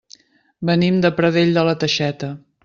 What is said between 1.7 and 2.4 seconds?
Teixeta.